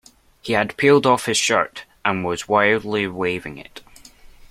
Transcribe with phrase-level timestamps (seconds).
[0.41, 3.81] He had peeled off his shirt and was wildly waving it.